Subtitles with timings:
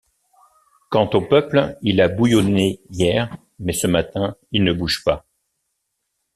[0.89, 5.27] Quant au peuple, il a bouillonné hier, mais ce matin il ne bouge pas.